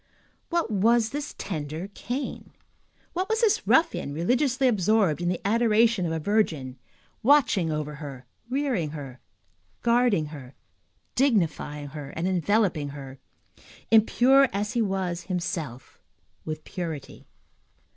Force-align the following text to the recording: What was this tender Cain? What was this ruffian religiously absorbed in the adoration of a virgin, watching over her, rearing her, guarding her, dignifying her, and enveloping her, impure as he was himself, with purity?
What 0.49 0.71
was 0.71 1.11
this 1.11 1.35
tender 1.37 1.87
Cain? 1.93 2.53
What 3.13 3.29
was 3.29 3.41
this 3.41 3.67
ruffian 3.67 4.13
religiously 4.15 4.67
absorbed 4.67 5.21
in 5.21 5.29
the 5.29 5.39
adoration 5.45 6.07
of 6.07 6.11
a 6.11 6.17
virgin, 6.17 6.79
watching 7.21 7.71
over 7.71 7.93
her, 8.01 8.25
rearing 8.49 8.89
her, 8.97 9.19
guarding 9.83 10.25
her, 10.33 10.55
dignifying 11.13 11.89
her, 11.89 12.09
and 12.15 12.27
enveloping 12.27 12.89
her, 12.89 13.19
impure 13.91 14.49
as 14.51 14.73
he 14.73 14.81
was 14.81 15.25
himself, 15.25 15.99
with 16.45 16.63
purity? 16.63 17.27